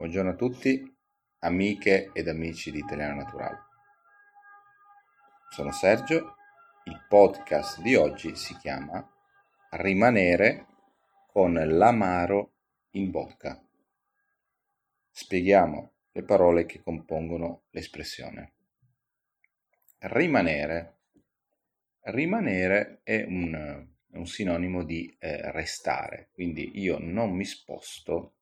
[0.00, 0.96] Buongiorno a tutti,
[1.40, 3.58] amiche ed amici di Italiano Naturale.
[5.50, 6.36] Sono Sergio,
[6.84, 9.06] il podcast di oggi si chiama
[9.72, 10.66] Rimanere
[11.26, 12.54] con l'amaro
[12.92, 13.62] in bocca.
[15.10, 18.54] Spieghiamo le parole che compongono l'espressione.
[19.98, 21.00] Rimanere.
[22.04, 28.36] Rimanere è un, un sinonimo di eh, restare, quindi io non mi sposto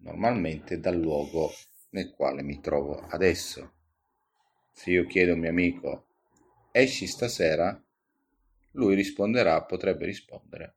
[0.00, 1.50] normalmente dal luogo
[1.90, 3.72] nel quale mi trovo adesso.
[4.70, 6.06] Se io chiedo a un mio amico
[6.70, 7.82] esci stasera,
[8.72, 10.76] lui risponderà, potrebbe rispondere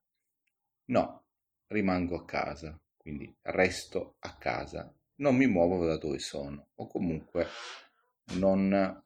[0.86, 1.24] no,
[1.68, 7.48] rimango a casa, quindi resto a casa, non mi muovo da dove sono o comunque
[8.34, 9.04] non,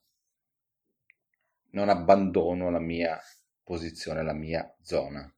[1.71, 3.19] non abbandono la mia
[3.63, 5.31] posizione, la mia zona.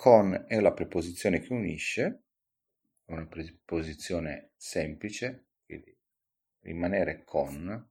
[0.00, 2.22] Con è la preposizione che unisce,
[3.10, 5.94] una preposizione semplice, quindi
[6.60, 7.90] rimanere con,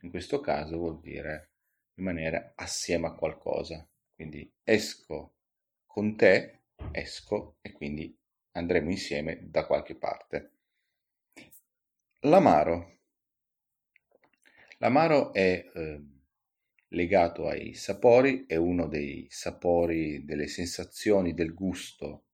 [0.00, 1.50] in questo caso vuol dire
[1.96, 3.86] rimanere assieme a qualcosa.
[4.14, 5.34] Quindi esco
[5.84, 8.18] con te, esco e quindi
[8.52, 10.52] andremo insieme da qualche parte.
[12.20, 13.00] L'amaro.
[14.78, 16.04] L'amaro è eh,
[16.90, 22.24] legato ai sapori, è uno dei sapori, delle sensazioni del gusto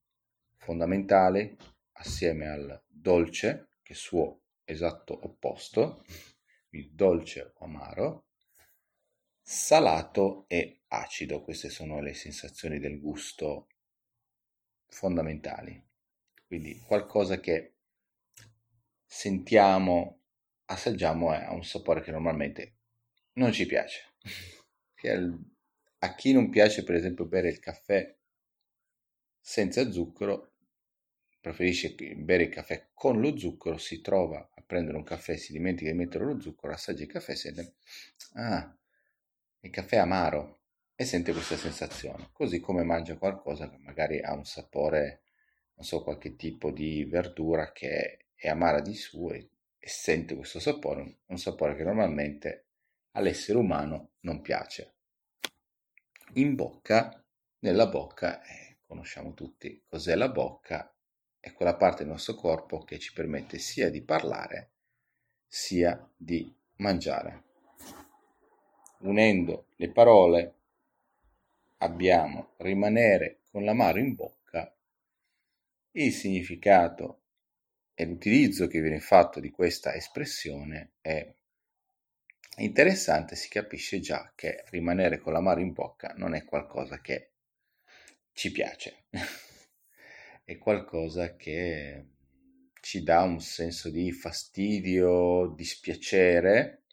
[0.56, 1.56] fondamentale,
[1.92, 6.04] assieme al dolce, che è suo esatto opposto,
[6.70, 8.26] il dolce o amaro,
[9.40, 13.68] salato e acido, queste sono le sensazioni del gusto
[14.88, 15.82] fondamentali.
[16.46, 17.74] Quindi qualcosa che
[19.04, 20.20] sentiamo,
[20.66, 22.74] assaggiamo ha un sapore che normalmente
[23.34, 24.14] non ci piace
[25.98, 28.14] a chi non piace per esempio bere il caffè
[29.40, 30.52] senza zucchero,
[31.40, 35.90] preferisce bere il caffè con lo zucchero, si trova a prendere un caffè, si dimentica
[35.90, 37.74] di mettere lo zucchero, assaggia il caffè e sente,
[38.34, 38.76] ah,
[39.60, 40.60] il caffè è amaro
[40.96, 45.22] e sente questa sensazione, così come mangia qualcosa che magari ha un sapore,
[45.74, 50.58] non so, qualche tipo di verdura che è amara di suo e, e sente questo
[50.58, 52.65] sapore, un sapore che normalmente
[53.16, 54.92] all'essere umano non piace.
[56.34, 57.22] In bocca,
[57.60, 60.94] nella bocca, eh, conosciamo tutti cos'è la bocca,
[61.40, 64.70] è quella parte del nostro corpo che ci permette sia di parlare
[65.48, 67.44] sia di mangiare.
[68.98, 70.54] Unendo le parole
[71.78, 74.74] abbiamo rimanere con l'amaro in bocca,
[75.92, 77.20] il significato
[77.94, 81.32] e l'utilizzo che viene fatto di questa espressione è
[82.62, 87.32] interessante, si capisce già che rimanere con l'amaro in bocca non è qualcosa che
[88.32, 89.04] ci piace,
[90.44, 92.06] è qualcosa che
[92.80, 96.84] ci dà un senso di fastidio, dispiacere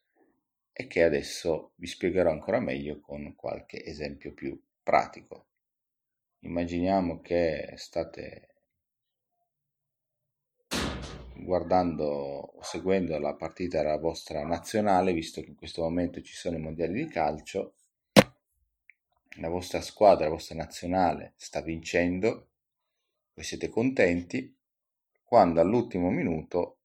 [0.73, 5.47] e che adesso vi spiegherò ancora meglio con qualche esempio più pratico.
[6.40, 8.53] Immaginiamo che state
[11.44, 16.58] guardando o seguendo la partita della vostra nazionale, visto che in questo momento ci sono
[16.58, 17.76] i mondiali di calcio,
[19.38, 22.50] la vostra squadra, la vostra nazionale sta vincendo,
[23.34, 24.56] voi siete contenti,
[25.24, 26.78] quando all'ultimo minuto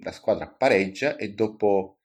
[0.00, 1.99] la squadra pareggia e dopo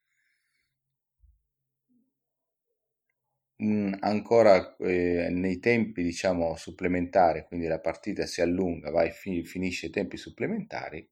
[4.00, 9.88] ancora eh, nei tempi diciamo supplementari, quindi la partita si allunga, va e fi- finisce
[9.88, 11.08] i tempi supplementari,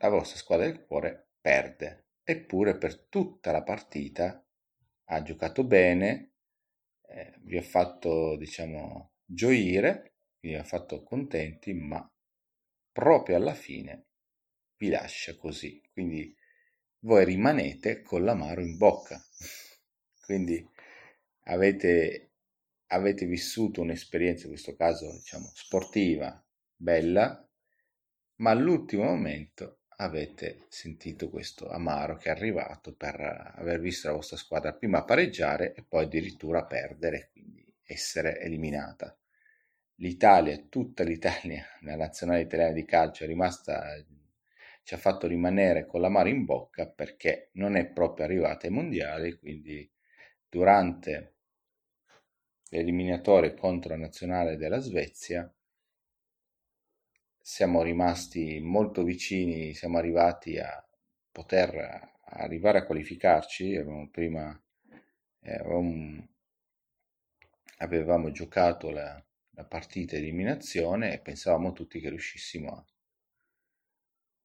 [0.00, 2.06] la vostra squadra del cuore perde.
[2.24, 4.44] Eppure per tutta la partita
[5.10, 6.32] ha giocato bene,
[7.08, 12.06] eh, vi ha fatto diciamo gioire, vi ha fatto contenti, ma
[12.92, 14.06] proprio alla fine
[14.76, 15.80] vi lascia così.
[15.92, 16.34] Quindi
[17.00, 19.18] voi rimanete con l'amaro in bocca.
[20.24, 20.66] Quindi
[21.48, 22.32] avete,
[22.88, 26.42] avete vissuto un'esperienza, in questo caso diciamo sportiva,
[26.74, 27.46] bella,
[28.36, 33.20] ma all'ultimo momento avete sentito questo amaro che è arrivato per
[33.56, 39.16] aver visto la vostra squadra prima pareggiare e poi addirittura perdere, quindi essere eliminata.
[39.96, 44.04] L'Italia, tutta l'Italia, la nazionale italiana di calcio è rimasta,
[44.84, 49.36] ci ha fatto rimanere con l'amaro in bocca perché non è proprio arrivata ai mondiali,
[49.36, 49.90] quindi
[50.48, 51.37] durante
[52.70, 55.50] eliminatorie contro la nazionale della Svezia.
[57.40, 60.86] Siamo rimasti molto vicini, siamo arrivati a
[61.32, 63.76] poter arrivare a qualificarci.
[63.76, 64.60] Avevamo prima
[65.42, 66.28] avevamo,
[67.78, 72.84] avevamo giocato la, la partita eliminazione e pensavamo tutti che riuscissimo a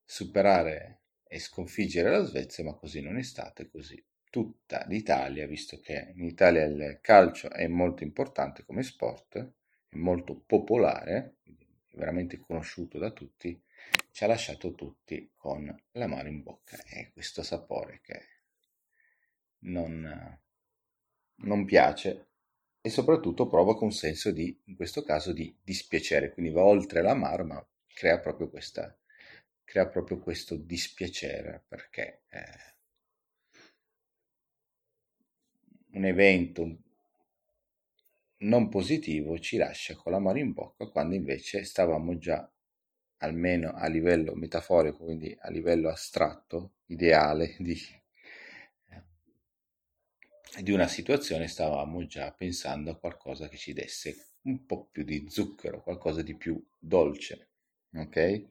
[0.06, 4.02] superare e sconfiggere la Svezia, ma così non è stato e così
[4.34, 10.42] tutta l'Italia, visto che in Italia il calcio è molto importante come sport, è molto
[10.44, 13.62] popolare, è veramente conosciuto da tutti,
[14.10, 16.82] ci ha lasciato tutti con l'amaro in bocca.
[16.84, 18.22] E questo sapore che
[19.66, 20.42] non,
[21.36, 22.30] non piace.
[22.82, 27.46] E soprattutto provoca un senso di, in questo caso, di dispiacere, quindi va oltre l'amaro,
[27.46, 28.98] ma crea proprio, questa,
[29.64, 32.74] crea proprio questo dispiacere perché eh,
[35.94, 36.78] un evento
[38.40, 42.48] non positivo ci lascia con l'amaro in bocca quando invece stavamo già
[43.18, 47.78] almeno a livello metaforico, quindi a livello astratto, ideale di
[50.62, 55.26] di una situazione stavamo già pensando a qualcosa che ci desse un po' più di
[55.30, 57.50] zucchero, qualcosa di più dolce.
[57.96, 58.46] Ok?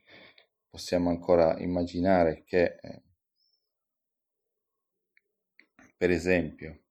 [0.68, 3.02] Possiamo ancora immaginare che, eh,
[5.96, 6.81] per esempio,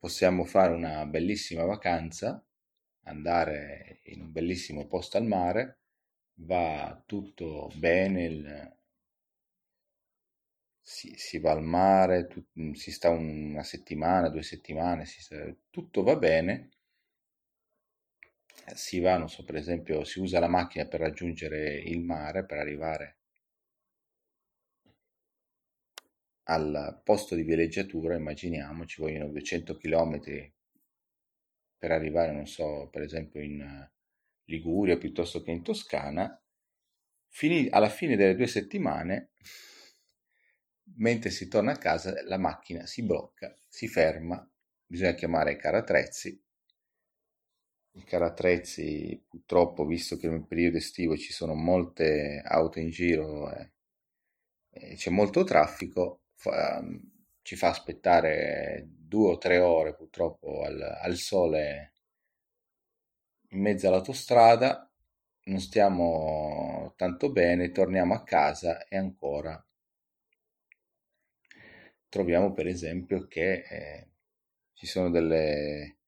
[0.00, 2.42] possiamo fare una bellissima vacanza,
[3.04, 5.80] andare in un bellissimo posto al mare,
[6.40, 8.76] va tutto bene, il,
[10.80, 12.44] si, si va al mare, tu,
[12.74, 16.70] si sta una settimana, due settimane, sta, tutto va bene,
[18.74, 22.58] si va, non so, per esempio, si usa la macchina per raggiungere il mare, per
[22.58, 23.19] arrivare
[26.50, 30.20] al posto di villeggiatura, immaginiamo, ci vogliono 200 km
[31.78, 33.88] per arrivare, non so, per esempio in
[34.44, 36.40] Liguria piuttosto che in Toscana,
[37.32, 39.30] Fini, alla fine delle due settimane
[40.96, 44.46] mentre si torna a casa la macchina si blocca, si ferma,
[44.84, 46.42] bisogna chiamare i carattrezzi.
[47.92, 53.72] I carattrezzi purtroppo, visto che nel periodo estivo ci sono molte auto in giro e,
[54.70, 56.82] e c'è molto traffico, fa,
[57.42, 61.92] ci fa aspettare due o tre ore purtroppo al, al sole
[63.50, 64.90] in mezzo all'autostrada,
[65.44, 69.62] non stiamo tanto bene, torniamo a casa e ancora
[72.08, 74.08] troviamo per esempio che eh,
[74.72, 75.98] ci, sono delle,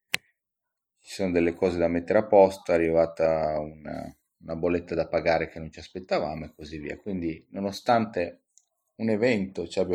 [1.00, 5.48] ci sono delle cose da mettere a posto, è arrivata una, una bolletta da pagare
[5.48, 6.96] che non ci aspettavamo e così via.
[6.96, 8.41] Quindi nonostante
[8.96, 9.86] un evento, cioè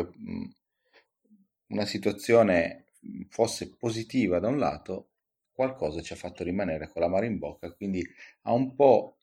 [1.68, 2.86] una situazione
[3.28, 5.10] fosse positiva da un lato,
[5.52, 8.04] qualcosa ci ha fatto rimanere con la mare in bocca, quindi
[8.42, 9.18] ha un po',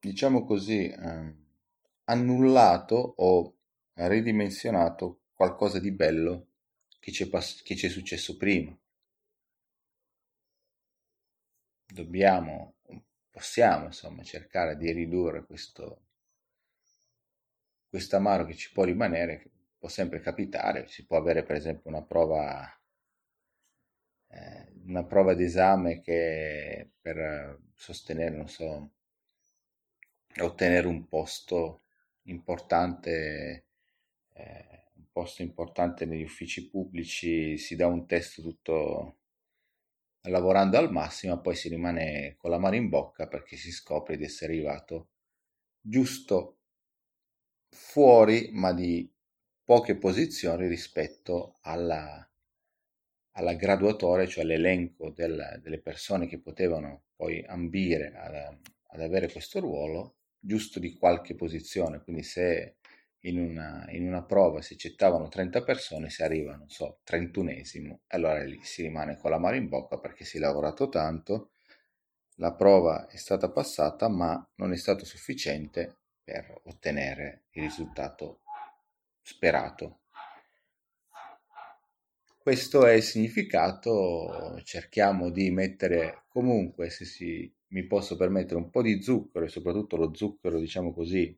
[0.00, 1.34] diciamo così, eh,
[2.04, 3.56] annullato o
[3.94, 6.46] ridimensionato qualcosa di bello
[6.98, 8.76] che ci è, pass- che ci è successo prima.
[11.86, 12.74] Dobbiamo,
[13.30, 16.07] possiamo insomma cercare di ridurre questo,
[17.88, 21.90] questo amaro che ci può rimanere, che può sempre capitare, si può avere per esempio
[21.90, 22.80] una prova,
[24.28, 28.92] eh, una prova d'esame che per sostenere, non so,
[30.40, 31.82] ottenere un posto
[32.22, 33.64] importante
[34.34, 34.78] eh,
[35.18, 39.16] posto importante negli uffici pubblici si dà un test tutto
[40.28, 44.22] lavorando al massimo, poi si rimane con la mano in bocca perché si scopre di
[44.22, 45.08] essere arrivato
[45.80, 46.57] giusto
[47.88, 49.10] fuori, ma di
[49.64, 52.30] poche posizioni rispetto alla,
[53.32, 59.60] alla graduatoria, cioè all'elenco del, delle persone che potevano poi ambire ad, ad avere questo
[59.60, 62.02] ruolo, giusto di qualche posizione.
[62.02, 62.76] Quindi se
[63.20, 68.44] in una, in una prova si accettavano 30 persone, si arriva, non so, 31esimo, allora
[68.44, 71.52] lì si rimane con la mano in bocca perché si è lavorato tanto,
[72.36, 75.96] la prova è stata passata, ma non è stato sufficiente
[76.28, 78.42] per ottenere il risultato
[79.22, 80.00] sperato.
[82.38, 88.82] Questo è il significato, cerchiamo di mettere comunque, se si, mi posso permettere, un po'
[88.82, 91.34] di zucchero e soprattutto lo zucchero, diciamo così,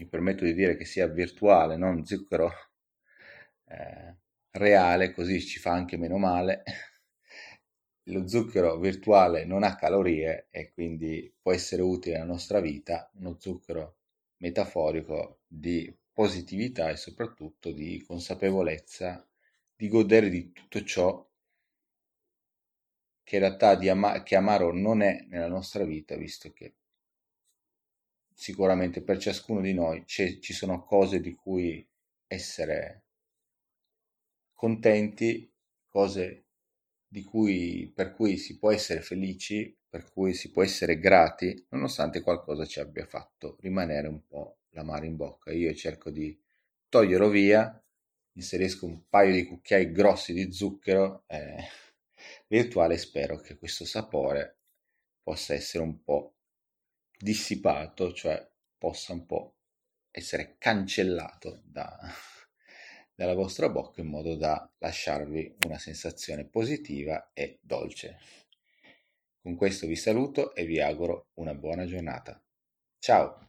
[0.00, 2.50] mi permetto di dire che sia virtuale, non zucchero
[3.66, 4.16] eh,
[4.50, 6.64] reale, così ci fa anche meno male.
[8.04, 13.36] Lo zucchero virtuale non ha calorie e quindi può essere utile nella nostra vita, uno
[13.38, 13.96] zucchero
[14.38, 19.26] metaforico di positività e soprattutto di consapevolezza,
[19.76, 21.26] di godere di tutto ciò
[23.22, 26.74] che in realtà di ama- che amaro non è nella nostra vita, visto che
[28.34, 31.86] sicuramente per ciascuno di noi ci sono cose di cui
[32.26, 33.04] essere
[34.54, 35.50] contenti,
[35.88, 36.49] cose
[37.24, 42.64] cui, per cui si può essere felici per cui si può essere grati nonostante qualcosa
[42.64, 45.50] ci abbia fatto rimanere un po' l'amaro in bocca.
[45.52, 46.38] Io cerco di
[46.88, 47.82] toglierlo via,
[48.34, 51.64] inserisco un paio di cucchiai grossi di zucchero eh,
[52.46, 54.58] virtuale e spero che questo sapore
[55.22, 56.36] possa essere un po'
[57.18, 58.48] dissipato, cioè
[58.78, 59.56] possa un po'
[60.12, 61.98] essere cancellato da,
[63.20, 68.18] dalla vostra bocca in modo da lasciarvi una sensazione positiva e dolce.
[69.42, 72.42] Con questo vi saluto e vi auguro una buona giornata.
[72.98, 73.38] Ciao!